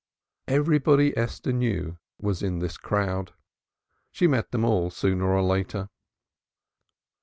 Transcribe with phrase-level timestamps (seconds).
[0.47, 3.33] Everybody Esther knew was in the crowd
[4.09, 5.89] she met them all sooner or later.